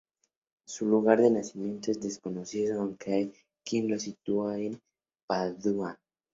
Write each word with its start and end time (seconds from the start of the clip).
Su 0.65 0.87
lugar 0.87 1.21
de 1.21 1.29
nacimiento 1.29 1.91
es 1.91 2.01
desconocido, 2.01 2.81
aunque 2.81 3.13
hay 3.13 3.33
quien 3.63 3.87
lo 3.87 3.99
sitúa 3.99 4.57
en 4.57 4.81
Padua. 5.27 5.99